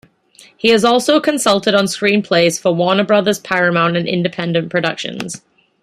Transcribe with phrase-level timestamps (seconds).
[0.57, 5.43] He has also consulted on screenplays for Warner Brothers, Paramount, and independent productions.